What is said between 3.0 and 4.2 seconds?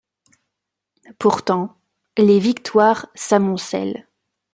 s'amoncèlent.